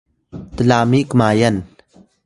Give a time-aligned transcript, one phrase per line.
[0.55, 1.55] tlami kmayan